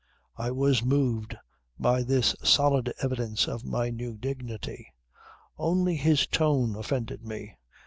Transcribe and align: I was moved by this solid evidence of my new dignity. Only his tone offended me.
I 0.35 0.49
was 0.49 0.83
moved 0.83 1.37
by 1.79 2.01
this 2.01 2.35
solid 2.43 2.91
evidence 3.03 3.47
of 3.47 3.63
my 3.63 3.91
new 3.91 4.17
dignity. 4.17 4.91
Only 5.59 5.95
his 5.95 6.25
tone 6.25 6.75
offended 6.75 7.23
me. 7.23 7.59